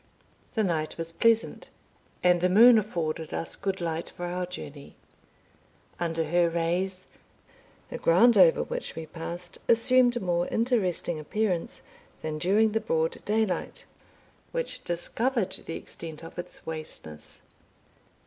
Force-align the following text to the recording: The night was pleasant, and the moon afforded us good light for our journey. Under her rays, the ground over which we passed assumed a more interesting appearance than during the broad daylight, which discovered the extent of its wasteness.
The 0.55 0.63
night 0.63 0.97
was 0.97 1.11
pleasant, 1.11 1.69
and 2.23 2.41
the 2.41 2.49
moon 2.49 2.79
afforded 2.79 3.35
us 3.35 3.55
good 3.55 3.79
light 3.79 4.09
for 4.17 4.25
our 4.25 4.47
journey. 4.47 4.95
Under 5.99 6.23
her 6.23 6.49
rays, 6.49 7.05
the 7.91 7.99
ground 7.99 8.35
over 8.35 8.63
which 8.63 8.95
we 8.95 9.05
passed 9.05 9.59
assumed 9.69 10.15
a 10.17 10.19
more 10.19 10.47
interesting 10.47 11.19
appearance 11.19 11.83
than 12.23 12.39
during 12.39 12.71
the 12.71 12.81
broad 12.81 13.23
daylight, 13.25 13.85
which 14.51 14.83
discovered 14.83 15.51
the 15.67 15.75
extent 15.75 16.23
of 16.23 16.39
its 16.39 16.65
wasteness. 16.65 17.43